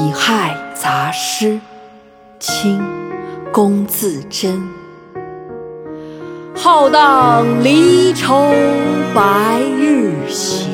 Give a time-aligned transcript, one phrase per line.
[0.00, 1.60] 己亥杂诗，
[2.38, 2.82] 清，
[3.52, 4.66] 龚自珍。
[6.54, 8.50] 浩荡离愁
[9.14, 10.64] 白日斜，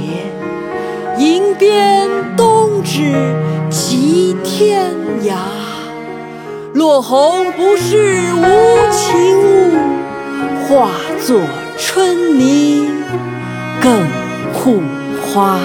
[1.19, 3.35] 吟鞭东指
[3.69, 5.35] 即天涯。
[6.75, 9.77] 落红不是无情物，
[10.69, 11.41] 化作
[11.77, 12.89] 春泥
[13.83, 14.07] 更
[14.53, 14.81] 护
[15.21, 15.59] 花。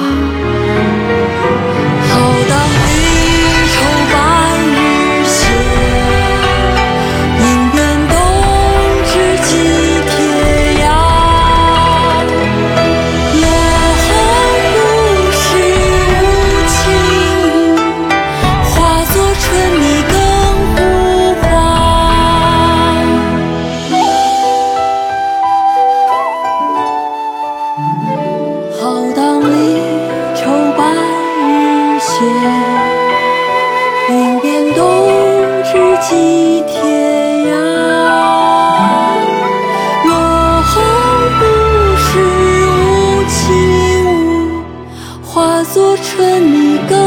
[45.74, 47.00] 做春泥更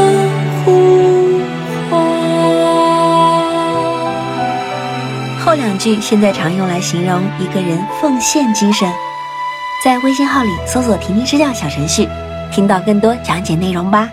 [0.63, 1.39] 护
[1.87, 1.99] 花。
[5.45, 8.91] 后两句现在常用来形容一个人奉献精神。
[9.83, 12.09] 在微信号里搜索“婷婷支教”小程序，
[12.51, 14.09] 听到更多讲解内容吧。